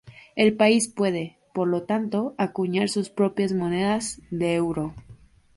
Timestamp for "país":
0.57-0.87